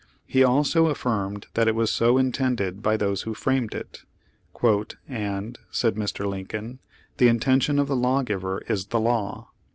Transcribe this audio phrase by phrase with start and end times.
[0.25, 4.01] He also affirmed that it was so in tended by those who framed it.
[5.07, 6.25] "And," said Mr.
[6.27, 6.79] Lincoln,
[7.17, 9.51] "the intention of the law giver is the law."